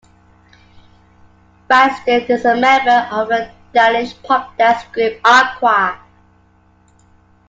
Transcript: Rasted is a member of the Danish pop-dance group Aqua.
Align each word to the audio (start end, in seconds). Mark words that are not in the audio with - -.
Rasted 1.69 2.27
is 2.31 2.43
a 2.45 2.55
member 2.55 3.07
of 3.11 3.27
the 3.29 3.51
Danish 3.71 4.15
pop-dance 4.23 4.83
group 4.91 5.19
Aqua. 5.23 5.99